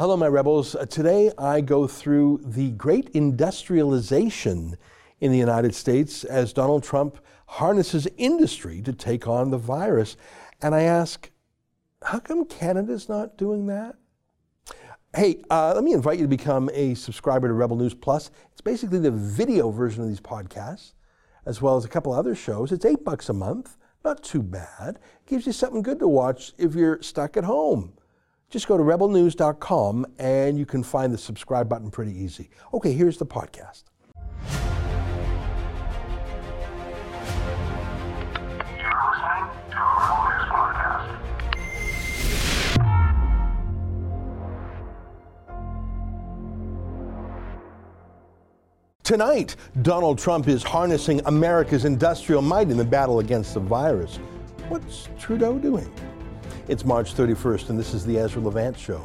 [0.00, 0.74] Hello, my rebels.
[0.74, 4.78] Uh, today I go through the great industrialization
[5.20, 10.16] in the United States as Donald Trump harnesses industry to take on the virus.
[10.62, 11.30] And I ask,
[12.02, 13.96] how come Canada's not doing that?
[15.14, 18.30] Hey, uh, let me invite you to become a subscriber to Rebel News Plus.
[18.52, 20.94] It's basically the video version of these podcasts,
[21.44, 22.72] as well as a couple other shows.
[22.72, 24.96] It's eight bucks a month, not too bad.
[24.96, 27.98] It gives you something good to watch if you're stuck at home.
[28.50, 32.50] Just go to rebelnews.com and you can find the subscribe button pretty easy.
[32.74, 33.84] Okay, here's the podcast.
[49.04, 54.16] Tonight, Donald Trump is harnessing America's industrial might in the battle against the virus.
[54.68, 55.92] What's Trudeau doing?
[56.70, 58.98] It's March 31st, and this is the Ezra Levant Show.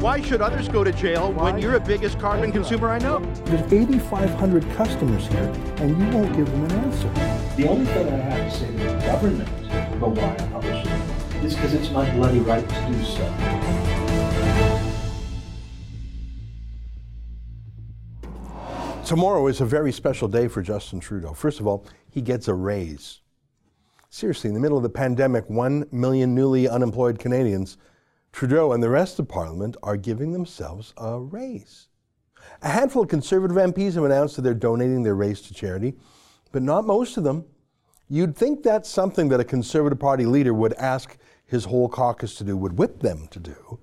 [0.00, 1.52] Why should others go to jail Why?
[1.52, 3.20] when you're the biggest carbon consumer I know?
[3.44, 7.08] There's 8,500 customers here, and you won't give them an answer.
[7.56, 9.48] The only thing I have to say to the government
[9.94, 13.32] about why I publish it is because it's my bloody right to do so.
[19.06, 21.34] Tomorrow is a very special day for Justin Trudeau.
[21.34, 23.20] First of all, he gets a raise.
[24.12, 27.76] Seriously, in the middle of the pandemic, one million newly unemployed Canadians,
[28.32, 31.86] Trudeau and the rest of Parliament are giving themselves a raise.
[32.62, 35.94] A handful of Conservative MPs have announced that they're donating their raise to charity,
[36.50, 37.44] but not most of them.
[38.08, 42.44] You'd think that's something that a Conservative Party leader would ask his whole caucus to
[42.44, 43.78] do, would whip them to do.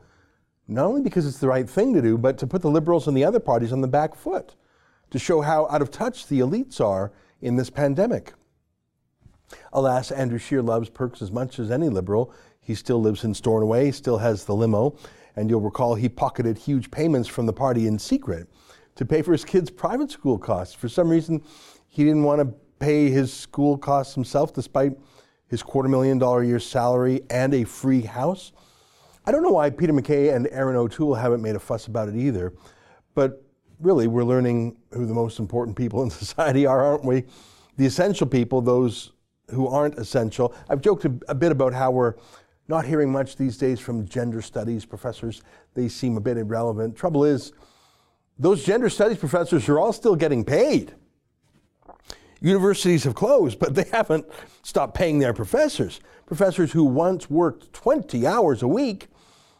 [0.67, 3.15] Not only because it's the right thing to do, but to put the Liberals and
[3.15, 4.55] the other parties on the back foot,
[5.09, 8.33] to show how out of touch the elites are in this pandemic.
[9.73, 12.33] Alas, Andrew Scheer loves perks as much as any liberal.
[12.59, 14.97] He still lives in Stornoway, still has the limo,
[15.35, 18.47] and you'll recall he pocketed huge payments from the party in secret
[18.95, 20.73] to pay for his kids' private school costs.
[20.73, 21.43] For some reason,
[21.87, 24.93] he didn't want to pay his school costs himself despite
[25.47, 28.51] his quarter million dollar a year salary and a free house.
[29.25, 32.15] I don't know why Peter MacKay and Erin O'Toole haven't made a fuss about it
[32.15, 32.53] either,
[33.15, 33.43] but
[33.79, 37.25] really, we're learning who the most important people in society are, aren't we?
[37.77, 39.11] The essential people, those
[39.49, 40.53] who aren't essential.
[40.69, 42.15] I've joked a, a bit about how we're
[42.67, 45.41] not hearing much these days from gender studies professors.
[45.73, 46.95] They seem a bit irrelevant.
[46.95, 47.53] Trouble is,
[48.37, 50.93] those gender studies professors are all still getting paid.
[52.41, 54.25] Universities have closed, but they haven't
[54.61, 56.01] stopped paying their professors.
[56.25, 59.07] Professors who once worked 20 hours a week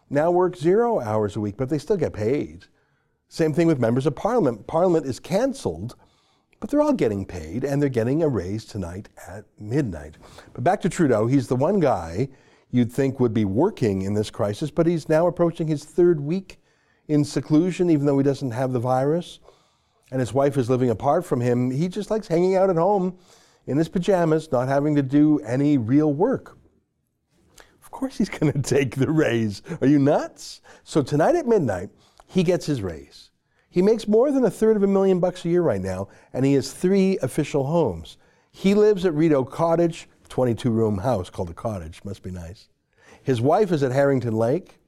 [0.09, 2.65] now work zero hours a week, but they still get paid.
[3.29, 4.67] Same thing with members of parliament.
[4.67, 5.95] Parliament is canceled
[6.59, 10.15] but they're all getting paid and they're getting a raise tonight at midnight.
[10.53, 12.29] But back to Trudeau, he's the one guy
[12.71, 16.59] you'd think would be working in this crisis, but he's now approaching his third week
[17.07, 19.39] in seclusion, even though he doesn't have the virus.
[20.11, 21.69] And his wife is living apart from him.
[21.69, 23.17] He just likes hanging out at home
[23.65, 26.57] in his pajamas, not having to do any real work.
[27.81, 29.61] Of course, he's going to take the raise.
[29.81, 30.61] Are you nuts?
[30.83, 31.89] So tonight at midnight,
[32.25, 33.26] he gets his raise.
[33.77, 36.43] He makes more than a third of a million bucks a year right now, and
[36.43, 38.17] he has three official homes.
[38.51, 42.69] He lives at Rideau Cottage, 22 room house called the Cottage, must be nice.
[43.21, 44.79] His wife is at Harrington Lake,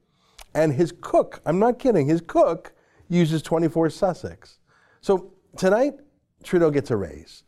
[0.55, 2.73] and his cook, I'm not kidding, his cook
[3.07, 4.57] uses 24 Sussex.
[5.01, 5.93] So tonight,
[6.41, 7.43] Trudeau gets a raise.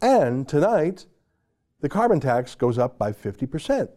[0.00, 1.06] And tonight,
[1.80, 3.88] the carbon tax goes up by 50%.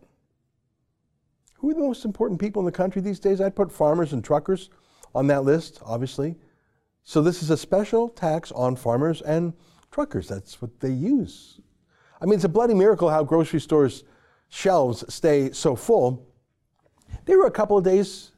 [1.59, 3.39] Who are the most important people in the country these days?
[3.39, 4.71] I'd put farmers and truckers
[5.13, 6.37] on that list, obviously.
[7.07, 9.53] So this is a special tax on farmers and
[9.91, 10.27] truckers.
[10.27, 11.57] That's what they use.
[12.21, 14.03] I mean, it's a bloody miracle how grocery stores'
[14.49, 16.27] shelves stay so full.
[17.23, 18.33] There were a couple of days,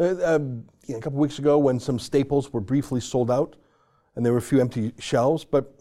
[0.00, 0.38] uh, uh,
[0.88, 3.56] a couple of weeks ago, when some staples were briefly sold out,
[4.16, 5.44] and there were a few empty shelves.
[5.44, 5.78] But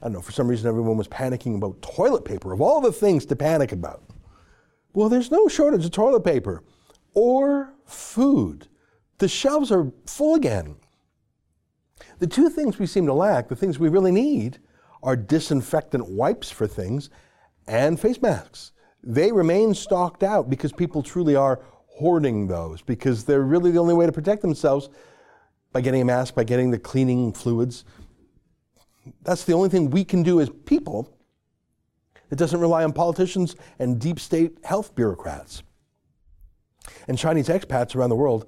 [0.00, 2.90] I don't know, for some reason, everyone was panicking about toilet paper, of all the
[2.90, 4.02] things to panic about.
[4.94, 6.62] Well, there's no shortage of toilet paper
[7.12, 8.68] or food.
[9.18, 10.76] The shelves are full again.
[12.18, 14.58] The two things we seem to lack, the things we really need,
[15.02, 17.10] are disinfectant wipes for things
[17.66, 18.72] and face masks.
[19.02, 23.94] They remain stocked out because people truly are hoarding those because they're really the only
[23.94, 24.88] way to protect themselves
[25.72, 27.84] by getting a mask, by getting the cleaning fluids.
[29.22, 31.16] That's the only thing we can do as people
[32.28, 35.62] that doesn't rely on politicians and deep state health bureaucrats.
[37.08, 38.46] And Chinese expats around the world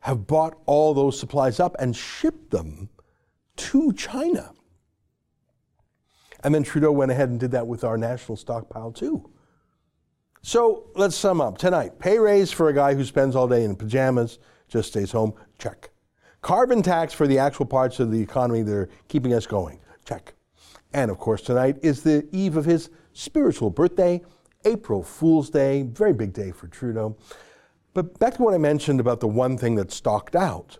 [0.00, 2.88] have bought all those supplies up and shipped them
[3.56, 4.52] to China.
[6.42, 9.30] And then Trudeau went ahead and did that with our national stockpile too.
[10.42, 11.58] So let's sum up.
[11.58, 14.38] Tonight, pay raise for a guy who spends all day in pajamas,
[14.68, 15.90] just stays home, check.
[16.40, 20.32] Carbon tax for the actual parts of the economy that are keeping us going, check.
[20.94, 24.22] And of course, tonight is the eve of his spiritual birthday,
[24.64, 27.16] April Fool's Day, very big day for Trudeau.
[28.00, 30.78] But back to what I mentioned about the one thing that stalked out.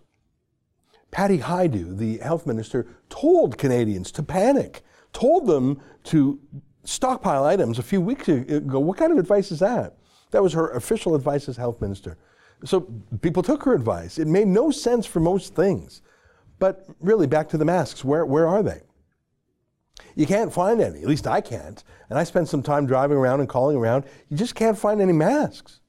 [1.11, 4.83] Patty Hajdu, the health minister, told Canadians to panic,
[5.13, 6.41] told them to
[6.85, 8.81] stockpile items a few weeks ago.
[8.81, 9.99] What kind of advice is that?
[10.31, 12.17] That was her official advice as health minister.
[12.65, 12.89] So
[13.21, 14.17] people took her advice.
[14.17, 16.01] It made no sense for most things.
[16.59, 18.81] But really, back to the masks, where, where are they?
[20.15, 21.85] You can't find any, at least I can't.
[22.09, 24.05] And I spent some time driving around and calling around.
[24.31, 25.81] You just can't find any masks.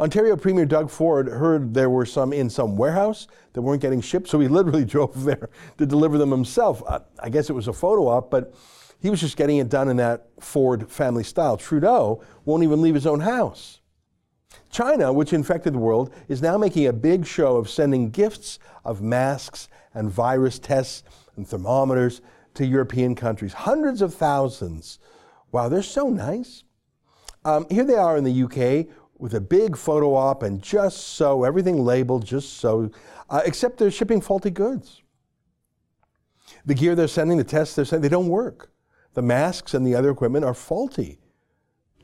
[0.00, 4.28] Ontario Premier Doug Ford heard there were some in some warehouse that weren't getting shipped,
[4.28, 6.82] so he literally drove there to deliver them himself.
[7.22, 8.54] I guess it was a photo op, but
[9.00, 11.58] he was just getting it done in that Ford family style.
[11.58, 13.80] Trudeau won't even leave his own house.
[14.70, 19.02] China, which infected the world, is now making a big show of sending gifts of
[19.02, 21.02] masks and virus tests
[21.36, 22.22] and thermometers
[22.54, 23.52] to European countries.
[23.52, 24.98] Hundreds of thousands.
[25.52, 26.64] Wow, they're so nice.
[27.44, 28.86] Um, here they are in the UK
[29.20, 32.90] with a big photo op and just so, everything labeled just so,
[33.28, 35.02] uh, except they're shipping faulty goods.
[36.64, 38.72] The gear they're sending, the tests they're sending, they don't work.
[39.14, 41.18] The masks and the other equipment are faulty.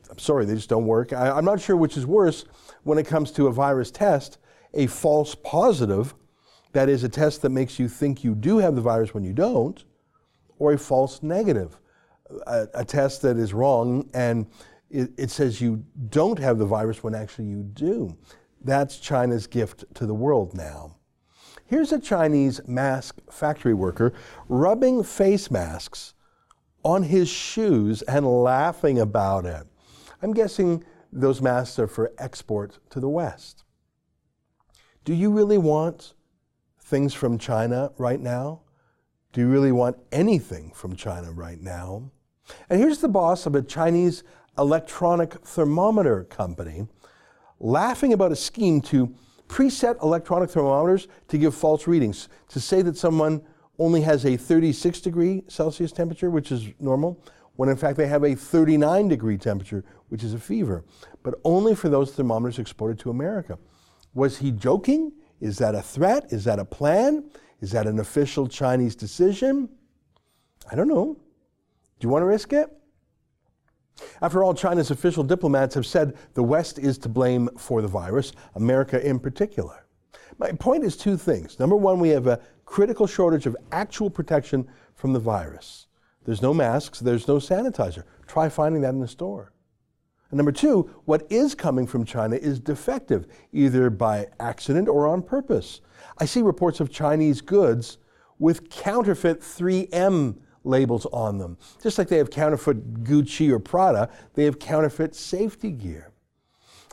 [0.09, 1.11] I'm sorry, they just don't work.
[1.11, 2.45] I, am not sure which is worse
[2.83, 4.37] when it comes to a virus test
[4.73, 6.13] a false positive,
[6.73, 9.33] that is, a test that makes you think you do have the virus when you
[9.33, 9.85] don't,
[10.59, 11.79] or a false negative,
[12.45, 14.45] a, a test that is wrong and
[14.89, 18.17] it, it says you don't have the virus when actually you do.
[18.63, 20.95] That's China's gift to the world now.
[21.65, 24.13] Here's a Chinese mask factory worker
[24.47, 26.13] rubbing face masks
[26.83, 29.67] on his shoes and laughing about it.
[30.21, 33.65] I'm guessing those masks are for export to the West.
[35.03, 36.13] Do you really want
[36.79, 38.61] things from China right now?
[39.33, 42.11] Do you really want anything from China right now?
[42.69, 44.23] And here's the boss of a Chinese
[44.57, 46.87] electronic thermometer company
[47.59, 49.13] laughing about a scheme to
[49.47, 53.41] preset electronic thermometers to give false readings, to say that someone
[53.79, 57.23] only has a 36 degree Celsius temperature, which is normal,
[57.55, 60.83] when in fact they have a 39 degree temperature, which is a fever,
[61.23, 63.57] but only for those thermometers exported to America.
[64.13, 65.11] Was he joking?
[65.39, 66.31] Is that a threat?
[66.31, 67.29] Is that a plan?
[67.61, 69.69] Is that an official Chinese decision?
[70.71, 71.17] I don't know.
[71.99, 72.69] Do you want to risk it?
[74.21, 78.33] After all, China's official diplomats have said the West is to blame for the virus,
[78.55, 79.85] America in particular.
[80.37, 81.59] My point is two things.
[81.59, 85.87] Number one, we have a critical shortage of actual protection from the virus.
[86.25, 88.03] There's no masks, there's no sanitizer.
[88.27, 89.53] Try finding that in the store.
[90.29, 95.21] And number two, what is coming from China is defective, either by accident or on
[95.21, 95.79] purpose.
[96.17, 97.97] I see reports of Chinese goods
[98.37, 100.35] with counterfeit 3M
[100.67, 101.57] labels on them.
[101.81, 106.11] Just like they have counterfeit Gucci or Prada, they have counterfeit safety gear.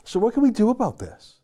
[0.03, 1.39] So, what can we do about this?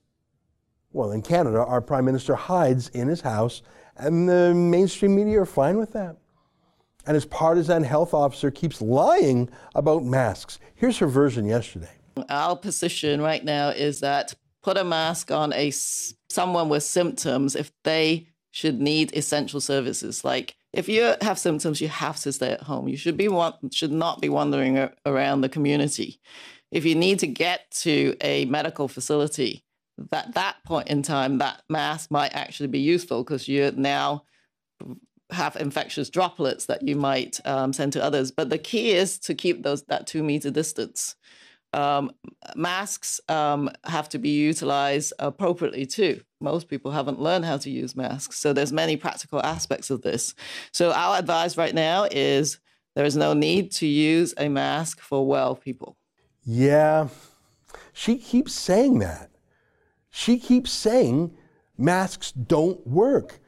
[0.94, 3.62] Well, in Canada, our Prime Minister hides in his house,
[3.98, 6.18] and the mainstream media are fine with that.
[7.06, 10.60] And his partisan health officer keeps lying about masks.
[10.76, 11.92] Here's her version yesterday.
[12.30, 17.72] Our position right now is that put a mask on a someone with symptoms if
[17.84, 22.62] they should need essential services like if you have symptoms, you have to stay at
[22.62, 22.88] home.
[22.88, 23.28] You should be
[23.72, 26.22] should not be wandering around the community.
[26.72, 29.66] If you need to get to a medical facility,
[30.14, 34.24] at that point in time, that mask might actually be useful because you now
[35.30, 38.32] have infectious droplets that you might um, send to others.
[38.32, 41.16] But the key is to keep those that two meter distance.
[41.74, 42.12] Um,
[42.56, 46.22] masks um, have to be utilized appropriately too.
[46.40, 50.36] Most people haven't learned how to use masks, so there's many practical aspects of this.
[50.72, 52.60] So our advice right now is
[52.96, 55.98] there is no need to use a mask for well people.
[56.44, 57.08] Yeah,
[57.94, 59.30] she keeps saying that.
[60.10, 61.36] She keeps saying
[61.78, 63.40] masks don't work.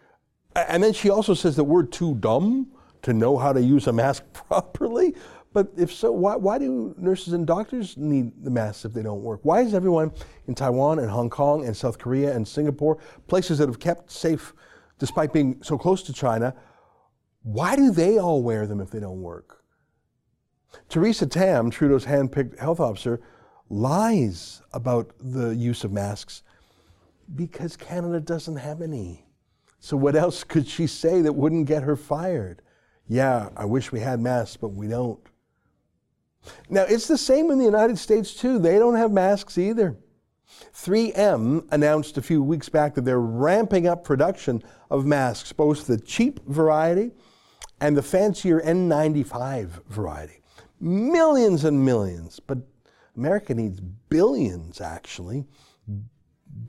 [0.56, 2.68] And then she also says that we're too dumb
[3.01, 5.15] to know how to use a mask properly.
[5.53, 9.22] But if so, why, why do nurses and doctors need the masks if they don't
[9.22, 9.39] work?
[9.43, 10.12] Why is everyone
[10.48, 14.53] in Taiwan and Hong Kong and South Korea and Singapore, places that have kept safe
[14.98, 16.55] despite being so close to China,
[17.43, 19.63] why do they all wear them if they don't work?
[20.89, 23.22] Theresa Tam, Trudeau's hand-picked health officer,
[23.69, 26.41] lies about the use of masks
[27.36, 29.25] because Canada doesn't have any.
[29.79, 32.62] So what else could she say that wouldn't get her fired?
[33.07, 35.19] Yeah, I wish we had masks, but we don't.
[36.69, 38.59] Now, it's the same in the United States, too.
[38.59, 39.97] They don't have masks either.
[40.73, 46.00] 3M announced a few weeks back that they're ramping up production of masks, both the
[46.00, 47.12] cheap variety
[47.81, 50.41] and the fancier N95 variety.
[50.79, 52.57] Millions and millions, but
[53.15, 55.45] America needs billions, actually,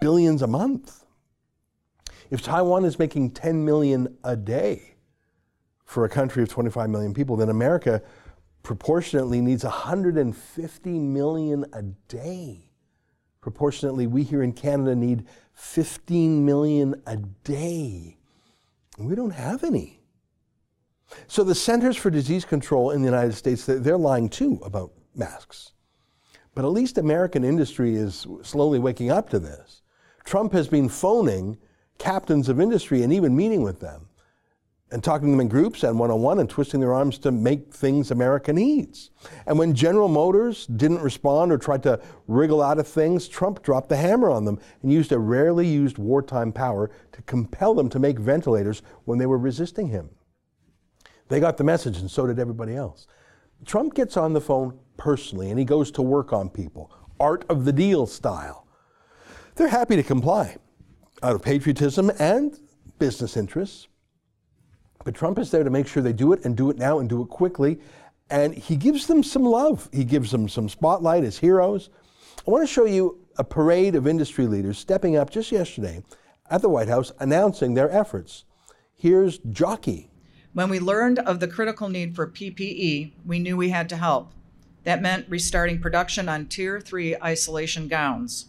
[0.01, 1.05] billions a month.
[2.31, 4.97] If Taiwan is making 10 million a day
[5.85, 8.03] for a country of 25 million people, then America
[8.65, 12.71] proportionately needs 150 million a day.
[13.41, 18.17] Proportionately, we here in Canada need 15 million a day.
[18.99, 20.01] We don't have any.
[21.29, 25.73] So the Centers for Disease Control in the United States, they're lying too about masks.
[26.55, 29.83] But at least American industry is slowly waking up to this.
[30.25, 31.59] Trump has been phoning
[31.99, 34.09] captains of industry and even meeting with them
[34.95, 37.33] and talking to them in groups and one on one and twisting their arms to
[37.33, 39.11] make things America needs.
[39.45, 43.89] And when General Motors didn't respond or tried to wriggle out of things, Trump dropped
[43.89, 47.99] the hammer on them and used a rarely used wartime power to compel them to
[47.99, 50.11] make ventilators when they were resisting him.
[51.27, 53.09] They got the message, and so did everybody else.
[53.65, 57.65] Trump gets on the phone personally and he goes to work on people, art of
[57.65, 58.69] the deal style.
[59.57, 60.57] They're happy to comply
[61.21, 62.57] out of patriotism and
[63.01, 63.89] business interests.
[65.05, 67.09] But Trump is there to make sure they do it and do it now and
[67.09, 67.79] do it quickly.
[68.31, 69.89] And he gives them some love.
[69.93, 71.91] He gives them some spotlight as heroes.
[72.47, 76.03] I want to show you a parade of industry leaders stepping up just yesterday
[76.51, 78.45] at the White House announcing their efforts.
[78.95, 80.11] Here's Jockey.
[80.53, 84.33] When we learned of the critical need for PPE, we knew we had to help.
[84.85, 88.47] That meant restarting production on Tier 3 isolation gowns.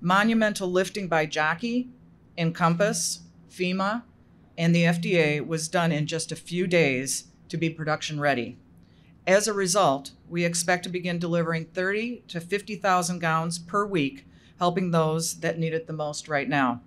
[0.00, 1.88] Monumental lifting by Jockey,
[2.36, 3.20] Encompass,
[3.50, 4.04] FEMA,
[4.58, 8.58] and the FDA was done in just a few days to be production ready.
[9.24, 14.26] As a result, we expect to begin delivering 30 to 50,000 gowns per week,
[14.58, 16.82] helping those that need it the most right now.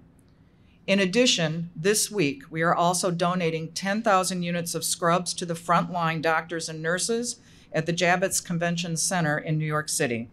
[0.86, 6.22] In addition, this week we are also donating 10,000 units of scrubs to the frontline
[6.22, 7.38] doctors and nurses
[7.72, 10.30] at the Javits Convention Center in New York City.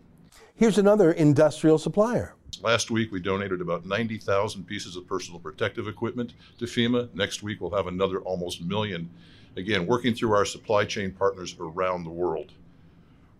[0.56, 2.34] Here's another industrial supplier.
[2.62, 7.12] Last week, we donated about 90,000 pieces of personal protective equipment to FEMA.
[7.14, 9.08] Next week, we'll have another almost million.
[9.56, 12.52] Again, working through our supply chain partners around the world.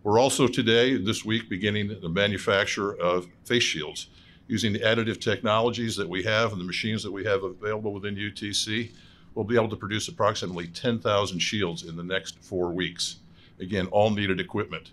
[0.03, 4.07] We're also today, this week, beginning the manufacture of face shields
[4.47, 8.15] using the additive technologies that we have and the machines that we have available within
[8.15, 8.91] UTC.
[9.35, 13.17] We'll be able to produce approximately 10,000 shields in the next four weeks.
[13.59, 14.91] Again, all needed equipment.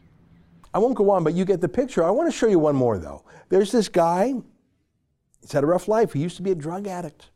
[0.75, 2.04] I won't go on, but you get the picture.
[2.04, 3.25] I want to show you one more, though.
[3.49, 4.35] There's this guy,
[5.40, 6.12] he's had a rough life.
[6.12, 7.30] He used to be a drug addict.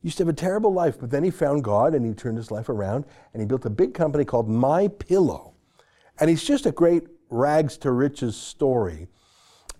[0.00, 2.36] He used to have a terrible life, but then he found God and he turned
[2.36, 5.54] his life around and he built a big company called My Pillow.
[6.20, 9.08] And he's just a great rags to riches story.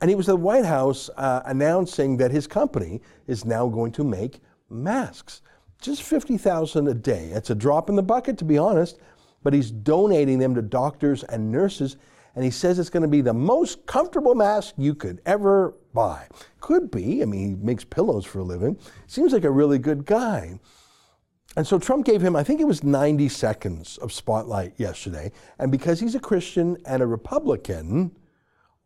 [0.00, 3.92] And he was at the White House uh, announcing that his company is now going
[3.92, 5.42] to make masks.
[5.80, 7.30] Just 50,000 a day.
[7.33, 8.99] It's a drop in the bucket, to be honest,
[9.42, 11.97] but he's donating them to doctors and nurses
[12.34, 16.26] and he says it's going to be the most comfortable mask you could ever buy.
[16.60, 17.22] Could be.
[17.22, 18.78] I mean, he makes pillows for a living.
[19.06, 20.58] Seems like a really good guy.
[21.56, 25.30] And so Trump gave him, I think it was 90 seconds of spotlight yesterday.
[25.58, 28.16] And because he's a Christian and a Republican,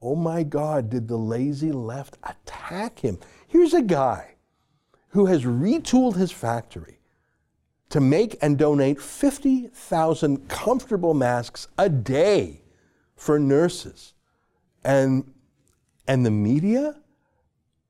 [0.03, 3.19] oh my God, did the lazy left attack him?
[3.47, 4.35] Here's a guy
[5.11, 6.99] who has retooled his factory
[7.89, 12.61] to make and donate 50,000 comfortable masks a day
[13.19, 14.15] for nurses.
[14.85, 15.35] And,
[16.07, 16.95] and the media,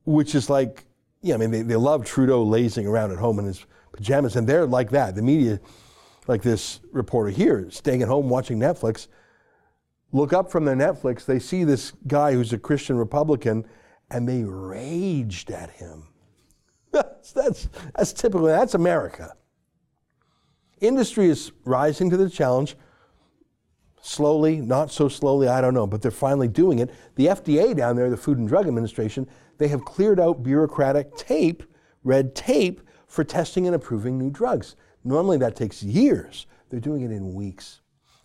[0.04, 0.86] which is like,
[1.20, 4.46] yeah, I mean, they, they love Trudeau lazing around at home in his pajamas, and
[4.48, 5.14] they're like that.
[5.14, 5.60] The media,
[6.26, 9.08] like this reporter here, staying at home watching Netflix,
[10.12, 13.66] look up from their Netflix, they see this guy who's a Christian Republican,
[14.10, 16.08] and they raged at him.
[16.90, 19.34] that's, that's, that's typical, that's America.
[20.80, 22.76] Industry is rising to the challenge
[24.00, 26.90] slowly, not so slowly, I don't know, but they're finally doing it.
[27.16, 29.28] The FDA down there, the Food and Drug Administration,
[29.58, 31.62] they have cleared out bureaucratic tape,
[32.04, 34.76] red tape, for testing and approving new drugs.
[35.04, 36.46] Normally that takes years.
[36.68, 37.80] They're doing it in weeks.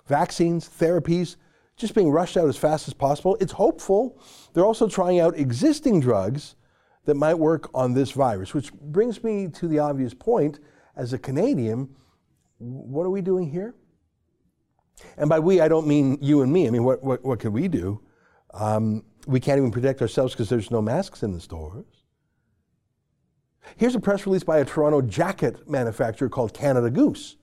[0.08, 1.38] Vaccines, therapies,
[1.78, 3.38] just being rushed out as fast as possible.
[3.40, 4.20] It's hopeful.
[4.54, 6.56] They're also trying out existing drugs
[7.06, 10.60] that might work on this virus, which brings me to the obvious point
[10.96, 11.90] as a Canadian
[12.64, 13.76] what are we doing here?
[15.18, 16.68] And by we, I don't mean you and me.
[16.68, 18.02] I mean, what, what, what could we do?
[18.54, 21.86] Um, we can't even protect ourselves because there's no masks in the stores.
[23.78, 27.38] Here's a press release by a Toronto jacket manufacturer called Canada Goose.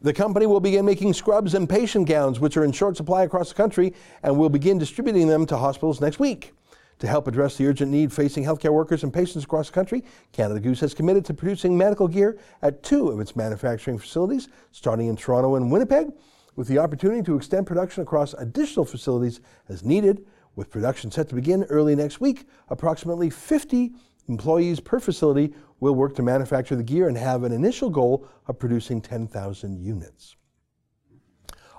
[0.00, 3.50] The company will begin making scrubs and patient gowns, which are in short supply across
[3.50, 6.52] the country, and will begin distributing them to hospitals next week.
[7.00, 10.60] To help address the urgent need facing healthcare workers and patients across the country, Canada
[10.60, 15.16] Goose has committed to producing medical gear at two of its manufacturing facilities, starting in
[15.16, 16.12] Toronto and Winnipeg,
[16.56, 20.24] with the opportunity to extend production across additional facilities as needed.
[20.56, 23.92] With production set to begin early next week, approximately 50
[24.28, 28.58] employees per facility will work to manufacture the gear and have an initial goal of
[28.58, 30.36] producing 10,000 units.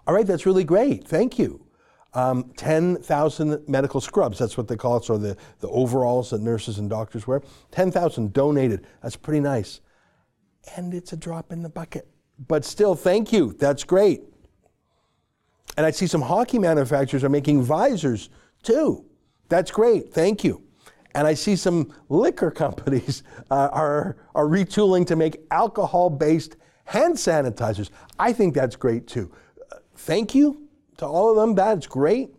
[0.05, 1.07] All right, that's really great.
[1.07, 1.65] Thank you.
[2.13, 6.79] Um, 10,000 medical scrubs, that's what they call it, so the, the overalls that nurses
[6.79, 7.41] and doctors wear.
[7.71, 8.87] 10,000 donated.
[9.01, 9.81] That's pretty nice.
[10.77, 12.07] And it's a drop in the bucket.
[12.47, 13.53] But still, thank you.
[13.53, 14.23] That's great.
[15.77, 18.29] And I see some hockey manufacturers are making visors
[18.63, 19.05] too.
[19.49, 20.13] That's great.
[20.13, 20.63] Thank you.
[21.13, 27.15] And I see some liquor companies uh, are, are retooling to make alcohol based hand
[27.15, 27.89] sanitizers.
[28.19, 29.31] I think that's great too.
[29.71, 30.67] Uh, thank you
[30.97, 31.55] to all of them.
[31.55, 32.35] That's great.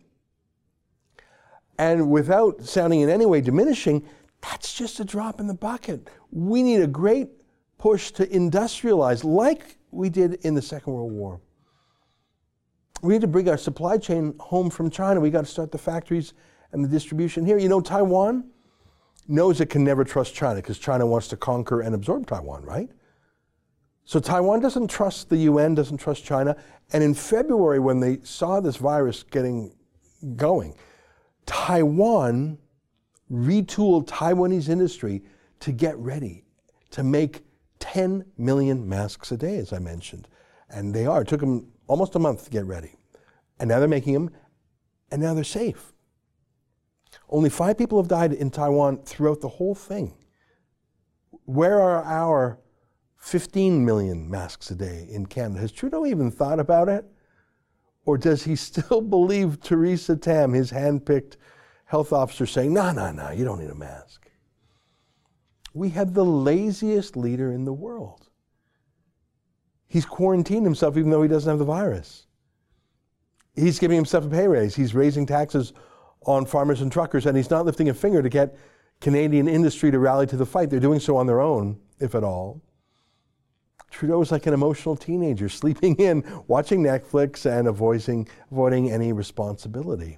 [1.77, 4.07] And without sounding in any way diminishing,
[4.41, 6.09] that's just a drop in the bucket.
[6.31, 7.29] We need a great
[7.77, 11.39] push to industrialize like we did in the Second World War.
[13.01, 15.19] We need to bring our supply chain home from China.
[15.19, 16.33] We got to start the factories
[16.71, 17.57] and the distribution here.
[17.57, 18.49] You know, Taiwan
[19.27, 22.89] knows it can never trust China because China wants to conquer and absorb Taiwan, right?
[24.05, 26.55] So Taiwan doesn't trust the UN, doesn't trust China.
[26.93, 29.75] And in February, when they saw this virus getting
[30.35, 30.75] going,
[31.45, 32.57] Taiwan
[33.29, 35.23] retooled Taiwanese industry
[35.59, 36.45] to get ready
[36.91, 37.43] to make
[37.79, 40.27] 10 million masks a day, as I mentioned.
[40.69, 41.21] And they are.
[41.21, 42.93] It took them almost a month to get ready.
[43.59, 44.29] And now they're making them,
[45.11, 45.93] and now they're safe.
[47.29, 50.13] Only five people have died in Taiwan throughout the whole thing.
[51.45, 52.59] Where are our
[53.17, 55.61] 15 million masks a day in Canada?
[55.61, 57.05] Has Trudeau even thought about it?
[58.05, 61.37] Or does he still believe Theresa Tam, his handpicked
[61.85, 64.29] health officer, saying, no, no, no, you don't need a mask?
[65.73, 68.26] We have the laziest leader in the world.
[69.87, 72.27] He's quarantined himself even though he doesn't have the virus.
[73.55, 74.75] He's giving himself a pay raise.
[74.75, 75.73] He's raising taxes
[76.25, 78.55] on farmers and truckers, and he's not lifting a finger to get
[78.99, 80.69] Canadian industry to rally to the fight.
[80.69, 82.61] They're doing so on their own, if at all.
[83.89, 90.17] Trudeau is like an emotional teenager sleeping in, watching Netflix, and avoiding, avoiding any responsibility.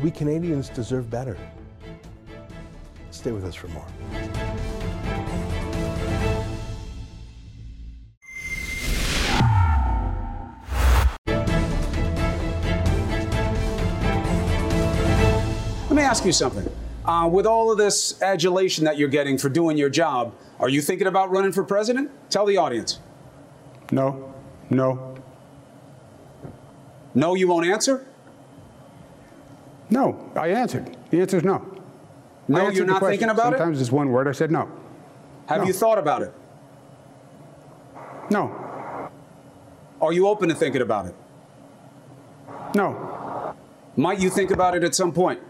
[0.00, 1.36] We Canadians deserve better.
[3.10, 3.86] Stay with us for more.
[16.14, 16.70] Ask you something.
[17.04, 20.80] Uh, with all of this adulation that you're getting for doing your job, are you
[20.80, 22.08] thinking about running for president?
[22.30, 23.00] Tell the audience.
[23.90, 24.32] No,
[24.70, 25.16] no,
[27.16, 28.06] No, you won't answer?
[29.90, 30.30] no.
[30.36, 30.96] I answered.
[31.10, 31.58] The answer is no.
[32.48, 33.58] No, you're not thinking about it?
[33.58, 34.28] Sometimes it's one word.
[34.28, 34.68] I said no.
[35.46, 35.66] Have No.
[35.66, 36.32] you thought about it?
[38.30, 38.50] No,
[40.00, 41.14] Are you open to thinking about it?
[42.76, 43.54] no,
[43.96, 45.40] Might you think about it at some point?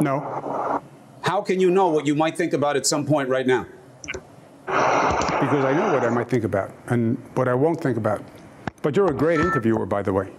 [0.00, 0.82] No.
[1.22, 3.66] How can you know what you might think about at some point right now?
[4.66, 8.22] Because I know what I might think about and what I won't think about.
[8.82, 10.30] But you're a great interviewer, by the way.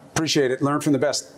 [0.00, 0.62] Appreciate it.
[0.62, 1.32] Learn from the best.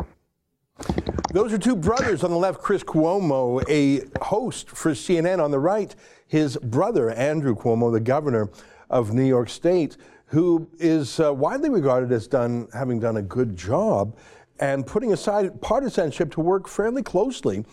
[1.33, 5.43] Those are two brothers on the left, Chris Cuomo, a host for CNN.
[5.43, 5.95] On the right,
[6.27, 8.51] his brother, Andrew Cuomo, the governor
[8.91, 13.57] of New York State, who is uh, widely regarded as done, having done a good
[13.57, 14.17] job
[14.61, 17.65] and putting aside partisanship to work fairly closely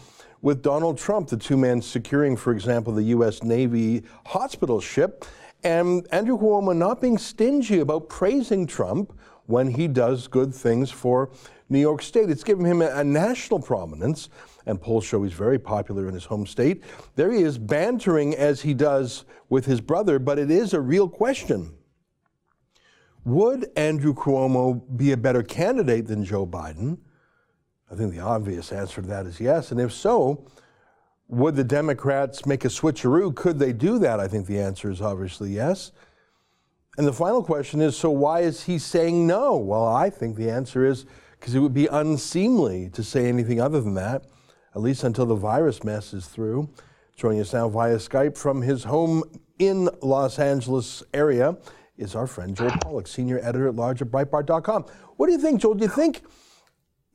[0.41, 3.44] with Donald Trump, the two men securing, for example, the U.S.
[3.44, 5.26] Navy hospital ship,
[5.63, 9.13] and Andrew Cuomo not being stingy about praising Trump
[9.46, 11.30] when he does good things for
[11.70, 12.30] New York State.
[12.30, 14.30] It's given him a, a national prominence,
[14.65, 16.84] and polls show he's very popular in his home state.
[17.15, 21.08] There he is bantering as he does with his brother, but it is a real
[21.08, 21.74] question.
[23.24, 26.98] Would Andrew Cuomo be a better candidate than Joe Biden?
[27.92, 29.72] I think the obvious answer to that is yes.
[29.72, 30.48] And if so,
[31.28, 33.36] would the Democrats make a switcheroo?
[33.36, 34.20] Could they do that?
[34.20, 35.92] I think the answer is obviously yes.
[36.98, 39.56] And the final question is so why is he saying no?
[39.56, 41.06] Well, I think the answer is
[41.40, 44.26] because it would be unseemly to say anything other than that,
[44.76, 46.70] at least until the virus mess is through.
[47.16, 49.24] Joining us now via Skype from his home
[49.60, 51.56] in Los Angeles area
[51.97, 54.86] is our friend Joel Pollak, senior editor at large at Breitbart.com.
[55.17, 55.75] What do you think, Joel?
[55.75, 56.23] Do you think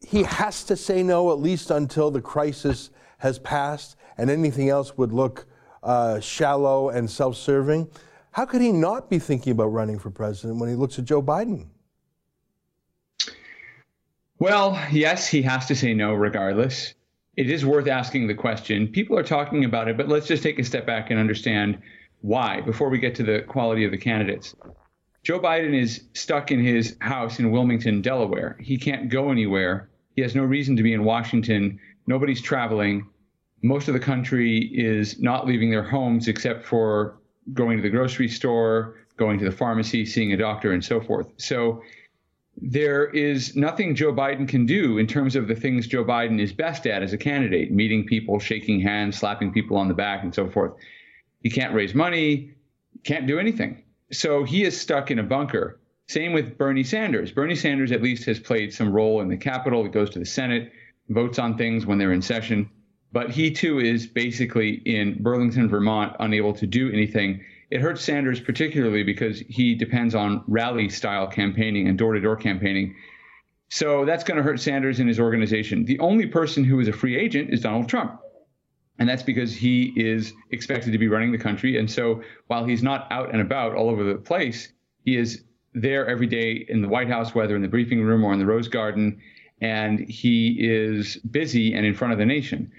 [0.06, 4.96] he has to say no at least until the crisis has passed and anything else
[4.96, 5.46] would look
[5.82, 7.88] uh, shallow and self serving?
[8.32, 11.22] How could he not be thinking about running for president when he looks at Joe
[11.22, 11.68] Biden?
[14.38, 16.92] Well, yes, he has to say no regardless.
[17.36, 18.88] It is worth asking the question.
[18.88, 21.80] People are talking about it, but let's just take a step back and understand
[22.20, 24.54] why before we get to the quality of the candidates.
[25.22, 28.56] Joe Biden is stuck in his house in Wilmington, Delaware.
[28.60, 29.88] He can't go anywhere.
[30.14, 31.80] He has no reason to be in Washington.
[32.06, 33.08] Nobody's traveling.
[33.62, 37.18] Most of the country is not leaving their homes except for
[37.52, 41.32] going to the grocery store, going to the pharmacy, seeing a doctor, and so forth.
[41.38, 41.82] So
[42.56, 46.52] there is nothing Joe Biden can do in terms of the things Joe Biden is
[46.52, 50.34] best at as a candidate meeting people, shaking hands, slapping people on the back, and
[50.34, 50.72] so forth.
[51.40, 52.54] He can't raise money,
[53.04, 53.82] can't do anything.
[54.12, 55.80] So he is stuck in a bunker.
[56.08, 57.32] Same with Bernie Sanders.
[57.32, 59.82] Bernie Sanders at least has played some role in the Capitol.
[59.82, 60.72] He goes to the Senate,
[61.08, 62.70] votes on things when they're in session.
[63.12, 68.40] But he too is basically in Burlington, Vermont, unable to do anything it hurts Sanders
[68.40, 72.94] particularly because he depends on rally style campaigning and door to door campaigning.
[73.68, 75.84] So that's going to hurt Sanders and his organization.
[75.84, 78.20] The only person who is a free agent is Donald Trump.
[78.98, 81.78] And that's because he is expected to be running the country.
[81.78, 84.72] And so while he's not out and about all over the place,
[85.04, 88.32] he is there every day in the White House, whether in the briefing room or
[88.32, 89.20] in the Rose Garden.
[89.60, 92.70] And he is busy and in front of the nation.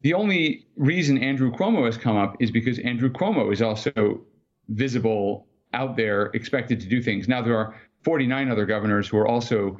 [0.00, 4.20] The only reason Andrew Cuomo has come up is because Andrew Cuomo is also
[4.68, 7.26] visible out there, expected to do things.
[7.28, 9.78] Now, there are 49 other governors who are also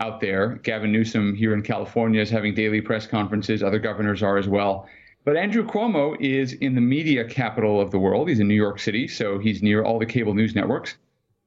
[0.00, 0.56] out there.
[0.62, 4.88] Gavin Newsom here in California is having daily press conferences, other governors are as well.
[5.24, 8.28] But Andrew Cuomo is in the media capital of the world.
[8.28, 10.96] He's in New York City, so he's near all the cable news networks.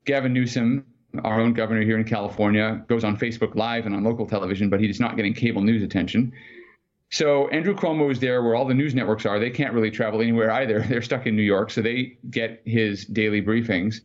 [0.05, 0.85] Gavin Newsom,
[1.23, 4.79] our own governor here in California, goes on Facebook Live and on local television, but
[4.79, 6.33] he's not getting cable news attention.
[7.09, 9.39] So Andrew Cuomo is there where all the news networks are.
[9.39, 10.79] They can't really travel anywhere either.
[10.89, 14.01] They're stuck in New York, so they get his daily briefings.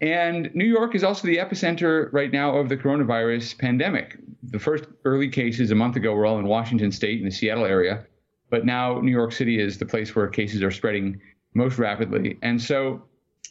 [0.00, 4.18] And New York is also the epicenter right now of the coronavirus pandemic.
[4.42, 7.64] The first early cases a month ago were all in Washington state and the Seattle
[7.64, 8.04] area,
[8.50, 11.20] but now New York City is the place where cases are spreading
[11.54, 12.38] most rapidly.
[12.42, 13.02] And so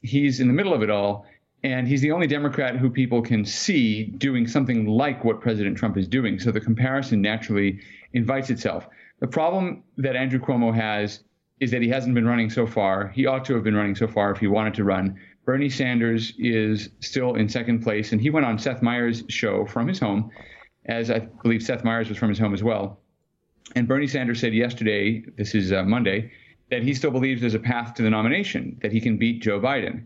[0.02, 1.26] he's in the middle of it all.
[1.64, 5.98] And he's the only Democrat who people can see doing something like what President Trump
[5.98, 6.38] is doing.
[6.38, 7.80] So the comparison naturally
[8.12, 8.90] invites itself.
[9.22, 11.24] The problem that Andrew Cuomo has
[11.62, 13.08] is that he hasn't been running so far.
[13.08, 15.18] He ought to have been running so far if he wanted to run.
[15.46, 19.88] Bernie Sanders is still in second place, and he went on Seth Meyers' show from
[19.88, 20.32] his home,
[20.86, 23.00] as I believe Seth Meyers was from his home as well.
[23.76, 26.32] And Bernie Sanders said yesterday, this is uh, Monday,
[26.70, 29.60] that he still believes there's a path to the nomination, that he can beat Joe
[29.60, 30.06] Biden.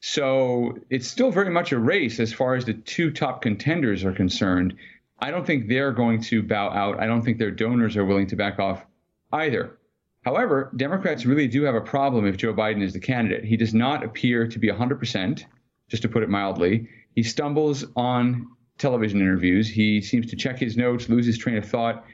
[0.00, 4.12] So it's still very much a race as far as the two top contenders are
[4.12, 4.74] concerned.
[5.18, 7.00] I don't think they're going to bow out.
[7.00, 8.84] I don't think their donors are willing to back off
[9.32, 9.78] either.
[10.24, 13.44] However, Democrats really do have a problem if Joe Biden is the candidate.
[13.44, 15.44] He does not appear to be 100%,
[15.88, 16.88] just to put it mildly.
[17.14, 19.68] He stumbles on television interviews.
[19.68, 22.04] He seems to check his notes, lose his train of thought,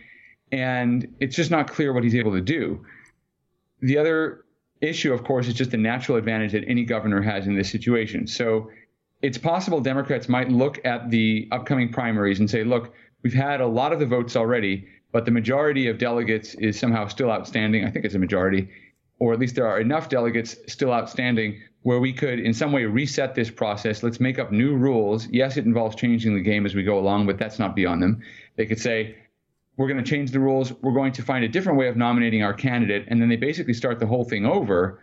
[0.50, 2.84] and it's just not clear what he's able to do.
[3.80, 4.44] The other
[4.80, 8.26] issue, of course, is just the natural advantage that any governor has in this situation.
[8.26, 8.70] So
[9.22, 12.92] it's possible Democrats might look at the upcoming primaries and say, look,
[13.22, 17.06] we've had a lot of the votes already, but the majority of delegates is somehow
[17.08, 17.84] still outstanding.
[17.84, 18.68] I think it's a majority,
[19.18, 22.84] or at least there are enough delegates still outstanding where we could, in some way,
[22.84, 24.02] reset this process.
[24.02, 25.26] Let's make up new rules.
[25.28, 28.20] Yes, it involves changing the game as we go along, but that's not beyond them.
[28.56, 29.16] They could say,
[29.76, 30.72] we're going to change the rules.
[30.82, 33.06] We're going to find a different way of nominating our candidate.
[33.08, 35.00] And then they basically start the whole thing over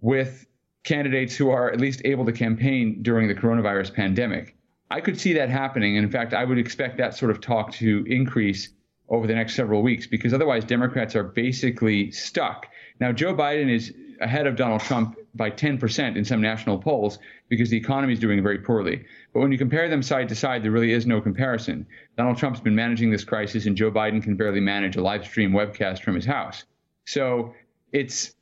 [0.00, 0.46] with
[0.82, 4.56] candidates who are at least able to campaign during the coronavirus pandemic.
[4.90, 5.94] I could see that happening.
[5.94, 8.70] In fact, I would expect that sort of talk to increase
[9.08, 12.66] over the next several weeks because otherwise Democrats are basically stuck.
[13.00, 17.68] Now, Joe Biden is ahead of Donald Trump by 10% in some national polls because
[17.70, 19.04] the economy is doing very poorly.
[19.32, 21.86] But when you compare them side to side, there really is no comparison.
[22.16, 25.52] Donald Trump's been managing this crisis, and Joe Biden can barely manage a live stream
[25.52, 26.64] webcast from his house.
[27.04, 27.54] So
[27.92, 28.32] it's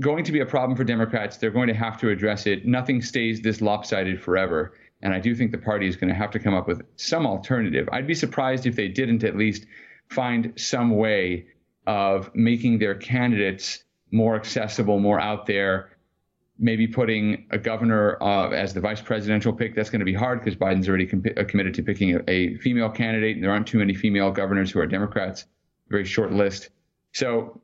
[0.00, 1.36] going to be a problem for Democrats.
[1.36, 2.66] They're going to have to address it.
[2.66, 4.74] Nothing stays this lopsided forever.
[5.02, 7.26] And I do think the party is going to have to come up with some
[7.26, 7.88] alternative.
[7.92, 9.66] I'd be surprised if they didn't at least
[10.10, 11.46] find some way
[11.86, 15.96] of making their candidates more accessible, more out there.
[16.58, 19.74] Maybe putting a governor uh, as the vice presidential pick.
[19.74, 22.56] That's going to be hard because Biden's already com- uh, committed to picking a, a
[22.58, 25.46] female candidate, and there aren't too many female governors who are Democrats.
[25.88, 26.68] Very short list.
[27.12, 27.62] So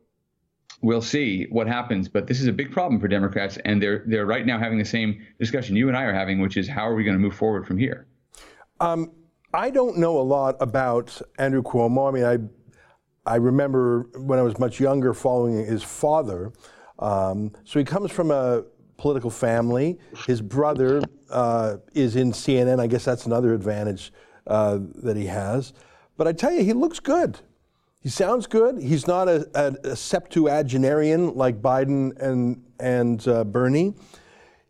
[0.80, 2.08] we'll see what happens.
[2.08, 4.84] But this is a big problem for Democrats, and they're they're right now having the
[4.84, 7.34] same discussion you and I are having, which is how are we going to move
[7.34, 8.06] forward from here?
[8.80, 9.10] Um,
[9.56, 12.08] I don't know a lot about Andrew Cuomo.
[12.08, 16.52] I mean, I I remember when I was much younger following his father.
[16.98, 18.64] Um, so he comes from a
[18.98, 19.98] political family.
[20.26, 22.78] His brother uh, is in CNN.
[22.80, 24.12] I guess that's another advantage
[24.46, 25.72] uh, that he has.
[26.18, 27.38] But I tell you, he looks good.
[28.00, 28.82] He sounds good.
[28.82, 33.94] He's not a, a, a septuagenarian like Biden and and uh, Bernie.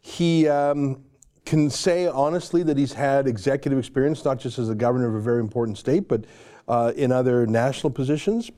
[0.01, 1.03] He um,
[1.47, 5.21] can say honestly that he's had executive experience, not just as a governor of a
[5.21, 6.25] very important state, but
[6.69, 8.51] uh, in other national positions.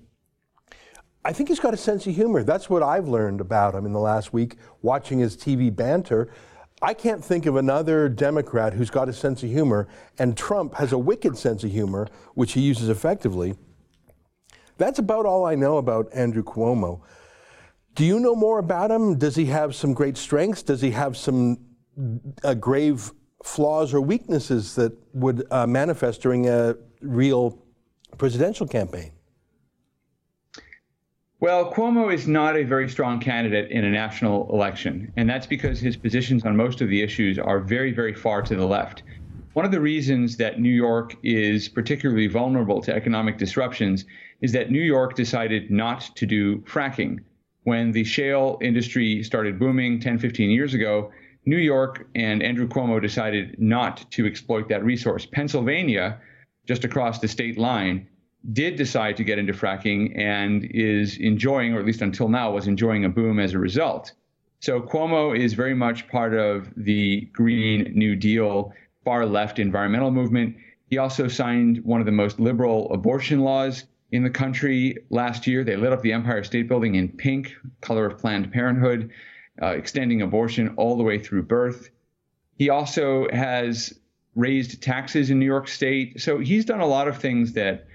[1.24, 2.42] I think he's got a sense of humor.
[2.42, 6.32] That's what I've learned about him in the last week, watching his TV banter.
[6.80, 10.92] I can't think of another Democrat who's got a sense of humor, and Trump has
[10.92, 13.56] a wicked sense of humor, which he uses effectively.
[14.78, 17.02] That's about all I know about Andrew Cuomo.
[17.94, 19.18] Do you know more about him?
[19.18, 20.62] Does he have some great strengths?
[20.62, 21.58] Does he have some
[22.44, 27.58] uh, grave flaws or weaknesses that would uh, manifest during a real
[28.16, 29.12] presidential campaign?
[31.40, 35.78] Well, Cuomo is not a very strong candidate in a national election, and that's because
[35.78, 39.04] his positions on most of the issues are very, very far to the left.
[39.52, 44.04] One of the reasons that New York is particularly vulnerable to economic disruptions
[44.40, 47.20] is that New York decided not to do fracking.
[47.62, 51.12] When the shale industry started booming 10, 15 years ago,
[51.48, 55.24] New York and Andrew Cuomo decided not to exploit that resource.
[55.24, 56.20] Pennsylvania,
[56.66, 58.06] just across the state line,
[58.52, 62.66] did decide to get into fracking and is enjoying, or at least until now, was
[62.66, 64.12] enjoying a boom as a result.
[64.60, 70.54] So Cuomo is very much part of the Green New Deal, far left environmental movement.
[70.90, 75.64] He also signed one of the most liberal abortion laws in the country last year.
[75.64, 79.10] They lit up the Empire State Building in pink, color of Planned Parenthood,
[79.62, 81.90] uh, extending abortion all the way through birth.
[82.56, 83.98] He also has
[84.34, 86.20] raised taxes in New York State.
[86.20, 87.86] So he's done a lot of things that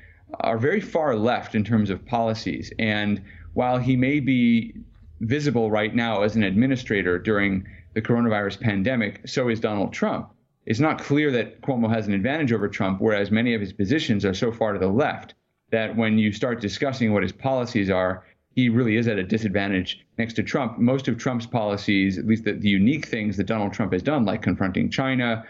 [0.42, 2.72] are very far left in terms of policies.
[2.80, 3.22] And
[3.54, 4.76] while he may be
[5.22, 10.30] visible right now as an administrator during the coronavirus pandemic, so is Donald Trump.
[10.66, 14.26] It's not clear that Cuomo has an advantage over Trump, whereas many of his positions
[14.26, 15.36] are so far to the left
[15.72, 20.06] that when you start discussing what his policies are, he really is at a disadvantage
[20.18, 20.78] next to Trump.
[20.78, 24.26] Most of Trump's policies, at least the, the unique things that Donald Trump has done,
[24.26, 25.44] like confronting China,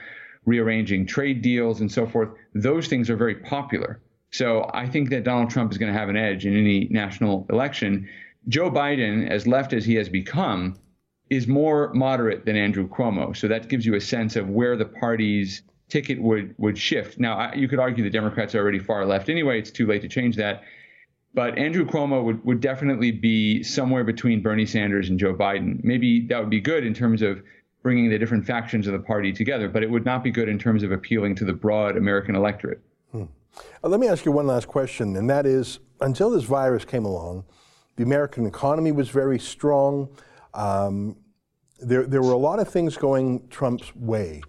[0.46, 4.02] rearranging trade deals, and so forth, those things are very popular.
[4.32, 7.46] So I think that Donald Trump is going to have an edge in any national
[7.50, 8.10] election.
[8.48, 10.78] Joe Biden, as left as he has become,
[11.30, 13.36] is more moderate than Andrew Cuomo.
[13.36, 17.20] So that gives you a sense of where the party's ticket would would shift.
[17.20, 19.60] Now, I, you could argue the Democrats are already far left anyway.
[19.60, 20.64] It's too late to change that.
[21.34, 25.84] But Andrew Cuomo would, would definitely be somewhere between Bernie Sanders and Joe Biden.
[25.84, 27.42] Maybe that would be good in terms of
[27.82, 30.58] bringing the different factions of the party together, but it would not be good in
[30.60, 32.80] terms of appealing to the broad American electorate.
[33.12, 33.24] Hmm.
[33.84, 37.06] Uh, let me ask you one last question, and that is until this virus came
[37.06, 37.46] along,
[37.96, 40.10] the American economy was very strong.
[40.54, 41.18] Um,
[41.80, 44.42] there, there were a lot of things going Trump's way.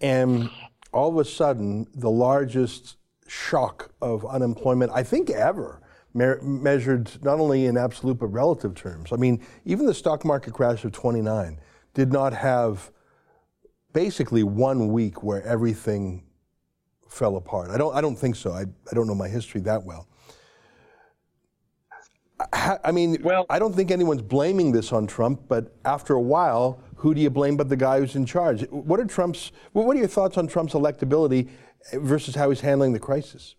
[0.00, 0.50] And
[0.92, 5.80] all of a sudden, the largest shock of unemployment, I think ever,
[6.14, 9.12] measured not only in absolute but relative terms.
[9.12, 11.60] I mean, even the stock market crash of 29
[11.94, 12.90] did not have
[13.92, 16.24] basically one week where everything
[17.08, 17.70] fell apart.
[17.70, 18.52] I don't, I don't think so.
[18.52, 20.06] I, I don't know my history that well.
[22.52, 26.20] I, I mean, well, I don't think anyone's blaming this on Trump, but after a
[26.20, 28.62] while, who do you blame but the guy who's in charge?
[28.70, 29.52] What are Trump's?
[29.72, 31.48] What are your thoughts on Trump's electability
[31.94, 33.56] versus how he's handling the crisis?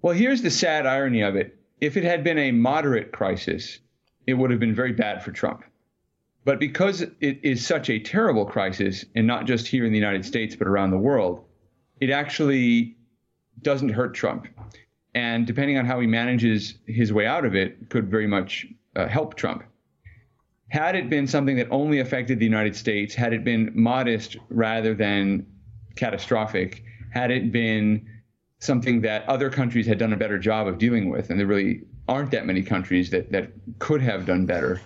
[0.00, 1.58] Well, here's the sad irony of it.
[1.80, 3.80] If it had been a moderate crisis,
[4.26, 5.64] it would have been very bad for Trump.
[6.44, 10.24] But because it is such a terrible crisis, and not just here in the United
[10.24, 11.44] States, but around the world,
[12.00, 12.96] it actually
[13.60, 14.46] doesn't hurt Trump.
[15.14, 19.08] And depending on how he manages his way out of it, could very much uh,
[19.08, 19.64] help Trump.
[20.68, 24.94] Had it been something that only affected the United States, had it been modest rather
[24.94, 25.46] than
[25.96, 28.06] catastrophic, had it been
[28.58, 31.82] something that other countries had done a better job of dealing with, and there really
[32.08, 34.80] aren't that many countries that, that could have done better,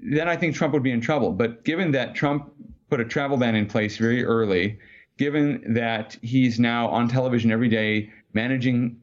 [0.00, 1.32] then I think Trump would be in trouble.
[1.32, 2.52] But given that Trump
[2.88, 4.78] put a travel ban in place very early,
[5.18, 9.00] given that he's now on television every day managing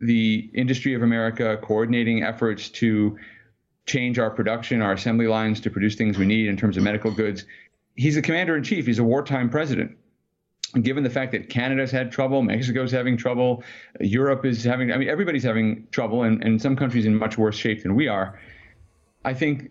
[0.00, 3.18] the industry of America, coordinating efforts to
[3.86, 7.10] change our production, our assembly lines to produce things we need in terms of medical
[7.10, 7.44] goods.
[7.94, 9.96] He's a commander in chief, he's a wartime president.
[10.82, 13.62] Given the fact that Canada's had trouble, Mexico's having trouble,
[14.00, 17.56] Europe is having, I mean, everybody's having trouble, and, and some countries in much worse
[17.56, 18.38] shape than we are.
[19.24, 19.70] I think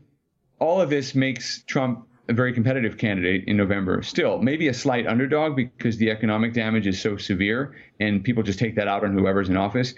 [0.60, 4.01] all of this makes Trump a very competitive candidate in November.
[4.01, 8.60] Still, maybe a slight underdog because the economic damage is so severe and people just
[8.60, 9.93] take that out on whoever's in office.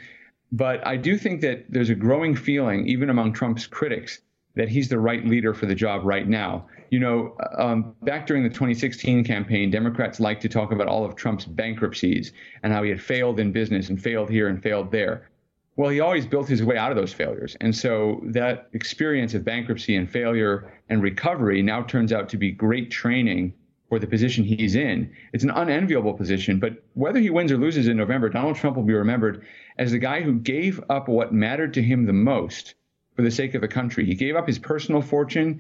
[0.52, 4.22] But I do think that there's a growing feeling, even among Trump's critics,
[4.56, 6.66] that he's the right leader for the job right now.
[6.90, 11.16] You know, um, back during the 2016 campaign, Democrats liked to talk about all of
[11.16, 12.34] Trump's bankruptcies
[12.64, 15.30] and how he had failed in business and failed here and failed there.
[15.76, 17.56] Well, he always built his way out of those failures.
[17.62, 22.52] And so that experience of bankruptcy and failure and recovery now turns out to be
[22.52, 23.54] great training
[23.88, 25.12] for the position he's in.
[25.32, 28.84] It's an unenviable position, but whether he wins or loses in November, Donald Trump will
[28.84, 29.46] be remembered
[29.78, 32.76] as the guy who gave up what mattered to him the most
[33.20, 34.06] for the sake of the country.
[34.06, 35.60] He gave up his personal fortune.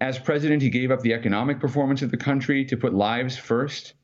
[0.00, 3.94] As president, he gave up the economic performance of the country to put lives first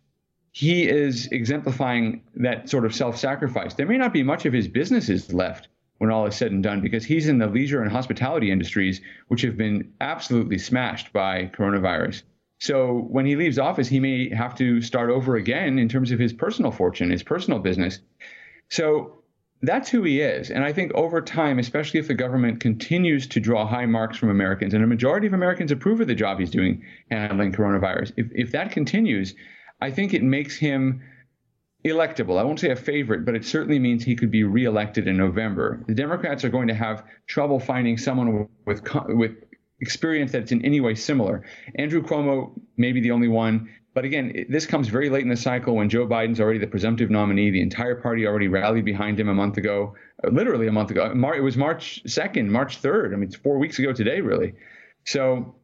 [0.53, 3.75] he is exemplifying that sort of self sacrifice.
[3.75, 6.81] There may not be much of his businesses left when all is said and done
[6.81, 12.23] because he's in the leisure and hospitality industries, which have been absolutely smashed by coronavirus.
[12.61, 16.19] So when he leaves office, he may have to start over again in terms of
[16.19, 18.01] his personal fortune, his personal business.
[18.69, 19.22] So
[19.63, 20.51] that's who he is.
[20.51, 24.29] And I think over time, especially if the government continues to draw high marks from
[24.29, 28.27] Americans, and a majority of Americans approve of the job he's doing handling coronavirus, if,
[28.33, 29.35] if that continues,
[29.81, 31.03] I think it makes him
[31.85, 32.39] electable.
[32.39, 35.83] I won't say a favorite, but it certainly means he could be reelected in November.
[35.87, 39.37] The Democrats are going to have trouble finding someone with with
[39.81, 41.45] experience that's in any way similar.
[41.75, 45.37] Andrew Cuomo may be the only one, but again, this comes very late in the
[45.37, 47.51] cycle when Joe Biden's already the presumptive nominee.
[47.51, 51.13] The entire party already rallied behind him a month ago, uh, literally a month ago.
[51.35, 53.13] It was March 2nd, March 3rd.
[53.13, 54.55] I mean, it's four weeks ago today, really.
[55.05, 55.55] So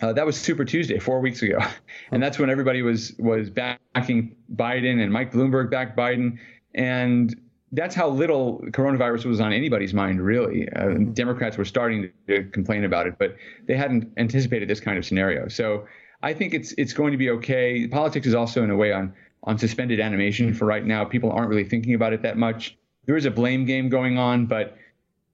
[0.00, 1.58] uh, that was Super Tuesday four weeks ago,
[2.12, 6.38] and that's when everybody was was backing Biden and Mike Bloomberg backed Biden,
[6.74, 7.34] and
[7.72, 10.68] that's how little coronavirus was on anybody's mind, really.
[10.70, 15.04] Uh, Democrats were starting to complain about it, but they hadn't anticipated this kind of
[15.04, 15.48] scenario.
[15.48, 15.86] So
[16.22, 17.86] I think it's it's going to be okay.
[17.86, 21.04] Politics is also in a way on on suspended animation for right now.
[21.04, 22.76] People aren't really thinking about it that much.
[23.06, 24.76] There is a blame game going on, but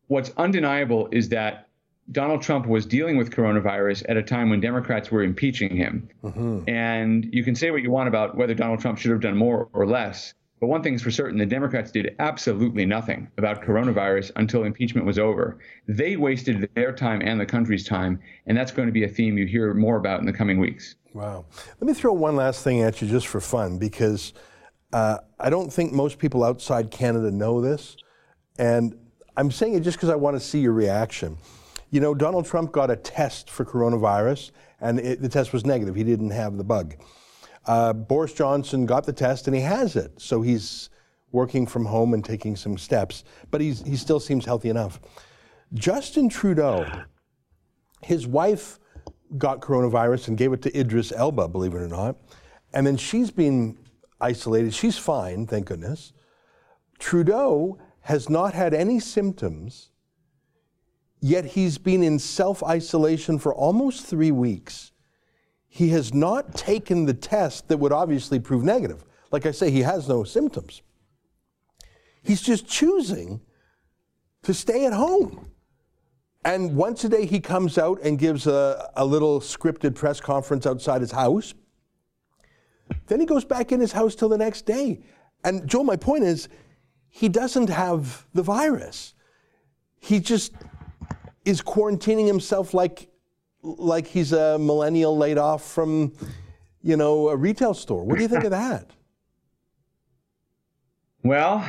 [0.09, 1.69] what's undeniable is that
[2.13, 6.09] Donald Trump was dealing with coronavirus at a time when Democrats were impeaching him.
[6.23, 6.69] Mm-hmm.
[6.69, 9.69] And you can say what you want about whether Donald Trump should have done more
[9.73, 10.35] or less.
[10.65, 15.19] But one thing's for certain the Democrats did absolutely nothing about coronavirus until impeachment was
[15.19, 15.59] over.
[15.89, 18.19] They wasted their time and the country's time.
[18.47, 20.95] And that's going to be a theme you hear more about in the coming weeks.
[21.13, 21.45] Wow.
[21.79, 24.33] Let me throw one last thing at you just for fun because
[24.95, 27.99] uh, I don't think most people outside Canada know this.
[28.59, 28.97] And
[29.37, 31.37] I'm saying it just because I want to see your reaction.
[31.91, 34.51] You know, Donald Trump got a test for coronavirus,
[34.81, 35.95] and it, the test was negative.
[35.95, 36.95] He didn't have the bug.
[37.67, 40.21] Uh, Boris Johnson got the test, and he has it.
[40.21, 40.91] So he's
[41.33, 45.01] working from home and taking some steps, but he's, he still seems healthy enough.
[45.73, 46.87] Justin Trudeau,
[48.03, 48.79] his wife
[49.37, 52.17] got coronavirus and gave it to Idris Elba, believe it or not.
[52.73, 53.77] And then she's been
[54.21, 54.75] isolated.
[54.75, 56.13] She's fine, thank goodness.
[56.99, 59.91] Trudeau has not had any symptoms
[61.25, 64.93] Yet he's been in self isolation for almost three weeks.
[65.75, 69.05] He has not taken the test that would obviously prove negative.
[69.33, 70.83] Like I say, he has no symptoms.
[72.23, 73.41] He's just choosing
[74.45, 75.51] to stay at home.
[76.45, 80.65] And once a day, he comes out and gives a, a little scripted press conference
[80.65, 81.55] outside his house.
[83.09, 85.01] Then he goes back in his house till the next day.
[85.43, 86.49] And Joel, my point is,
[87.09, 89.15] he doesn't have the virus.
[89.99, 90.53] He just
[91.45, 93.09] is quarantining himself like
[93.65, 96.13] like he's a millennial laid off from,
[96.83, 98.05] you know, a retail store.
[98.05, 98.91] What do you think of that?
[101.27, 101.67] Well,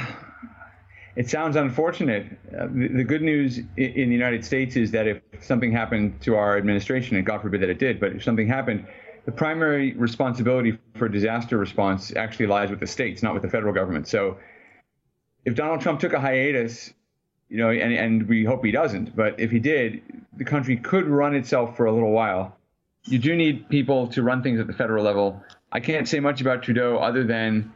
[1.15, 2.25] it sounds unfortunate.
[2.53, 6.19] Uh, the, the, good news in, in, the United States is that if something happened
[6.23, 8.85] to our administration, and God forbid that it did, but if something happened,
[9.23, 13.73] the primary responsibility for disaster response actually lies with the states, not with the federal
[13.73, 14.09] government.
[14.09, 14.37] So
[15.45, 16.93] if Donald Trump took a hiatus
[17.49, 19.15] you know, and, and we hope he doesn't.
[19.15, 20.01] But if he did,
[20.37, 22.57] the country could run itself for a little while.
[23.03, 25.43] You do need people to run things at the federal level.
[25.71, 27.71] I can't say much about Trudeau other than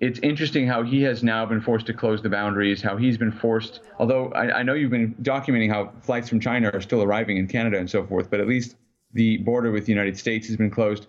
[0.00, 3.32] it's interesting how he has now been forced to close the boundaries, how he's been
[3.32, 7.36] forced, although I, I know you've been documenting how flights from China are still arriving
[7.36, 8.76] in Canada and so forth, but at least
[9.12, 11.06] the border with the United States has been closed.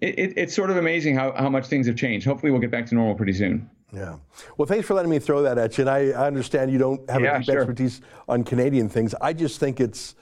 [0.00, 2.26] It, it, it's sort of amazing how, how much things have changed.
[2.26, 3.68] Hopefully, we'll get back to normal pretty soon.
[3.92, 4.16] Yeah.
[4.56, 5.82] Well, thanks for letting me throw that at you.
[5.82, 7.58] And I, I understand you don't have yeah, a deep sure.
[7.58, 9.14] expertise on Canadian things.
[9.20, 10.14] I just think it's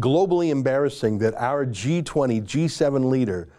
[0.00, 3.50] globally embarrassing that our G20, G7 leader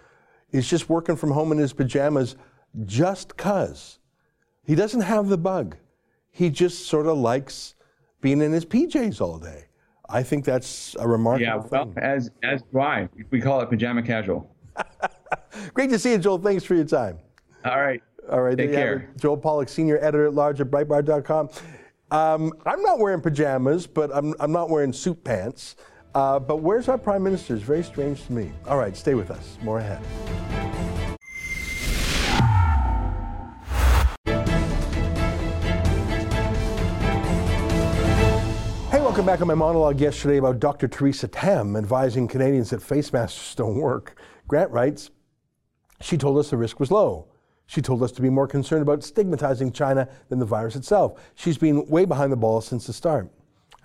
[0.52, 2.36] is just working from home in his pajamas
[2.86, 4.00] just because
[4.66, 5.78] he doesn't have the bug.
[6.32, 7.76] He just sort of likes
[8.22, 9.66] being in his PJs all day.
[10.10, 12.04] I think that's a remarkable yeah, well, thing.
[12.04, 14.53] as as why we call it pajama casual.
[15.74, 16.38] Great to see you, Joel.
[16.38, 17.20] Thanks for your time.
[17.66, 18.02] All right.
[18.30, 18.58] All right.
[18.58, 19.10] Take care.
[19.18, 21.50] Joel Pollak, Senior Editor at Large at Breitbart.com.
[22.12, 25.76] Um, I'm not wearing pajamas, but I'm, I'm not wearing suit pants.
[26.14, 27.56] Uh, but where's our prime minister?
[27.56, 28.52] It's very strange to me.
[28.68, 29.58] All right, stay with us.
[29.64, 30.00] More ahead.
[38.92, 40.88] Hey, welcome back on my monologue yesterday about Dr.
[40.88, 44.16] Theresa Tam advising Canadians that face masks don't work.
[44.48, 45.10] Grant writes,
[46.02, 47.28] she told us the risk was low.
[47.66, 51.20] She told us to be more concerned about stigmatizing China than the virus itself.
[51.36, 53.32] She's been way behind the ball since the start.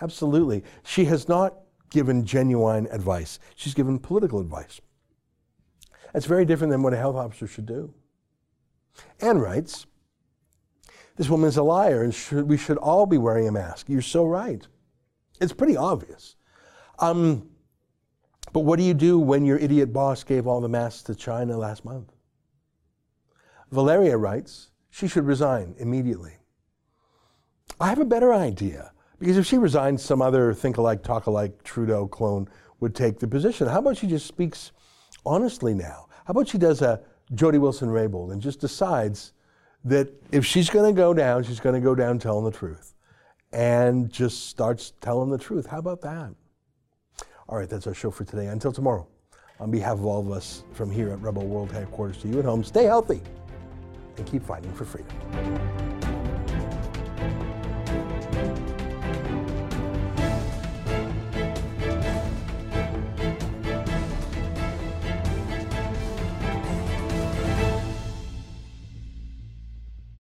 [0.03, 0.65] Absolutely.
[0.85, 1.55] She has not
[1.91, 4.81] given genuine advice, she's given political advice.
[6.13, 7.95] That's very different than what a health officer should do.
[9.21, 9.87] Anne writes,
[11.17, 13.89] This woman is a liar and should, we should all be wearing a mask.
[13.89, 14.67] You're so right.
[15.41, 16.37] It's pretty obvious.
[16.99, 17.48] Um,
[18.53, 21.57] but what do you do when your idiot boss gave all the masks to China
[21.57, 22.13] last month?
[23.71, 26.33] Valeria writes she should resign immediately.
[27.81, 31.63] I have a better idea because if she resigns, some other think alike, talk alike
[31.63, 32.49] Trudeau clone
[32.81, 33.69] would take the position.
[33.69, 34.73] How about she just speaks
[35.27, 36.07] honestly now?
[36.25, 37.01] How about she does a
[37.35, 39.33] Jody Wilson Raybould and just decides
[39.85, 42.95] that if she's going to go down, she's going to go down telling the truth
[43.53, 45.67] and just starts telling the truth.
[45.67, 46.35] How about that?
[47.49, 48.47] All right, that's our show for today.
[48.49, 49.07] Until tomorrow,
[49.59, 52.45] on behalf of all of us from here at Rebel World Headquarters to you at
[52.45, 53.23] home, stay healthy
[54.19, 55.78] and keep fighting for freedom.